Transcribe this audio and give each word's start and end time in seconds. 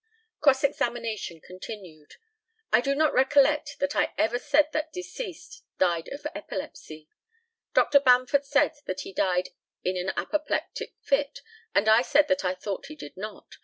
Cross 0.39 0.63
examination 0.63 1.39
continued: 1.39 2.15
I 2.73 2.81
do 2.81 2.95
not 2.95 3.13
recollect 3.13 3.77
that 3.77 3.95
I 3.95 4.15
ever 4.17 4.39
said 4.39 4.71
that 4.71 4.91
deceased 4.91 5.61
died 5.77 6.07
of 6.11 6.25
epilepsy. 6.33 7.07
Dr. 7.75 7.99
Bamford 7.99 8.43
said 8.45 8.77
that 8.85 9.01
he 9.01 9.13
died 9.13 9.49
in 9.83 9.97
an 9.97 10.11
apoplectic 10.17 10.95
fit, 11.03 11.43
and 11.75 11.87
I 11.87 12.01
said 12.01 12.27
that 12.29 12.43
I 12.43 12.55
thought 12.55 12.87
he 12.87 12.95
did 12.95 13.15
not. 13.15 13.57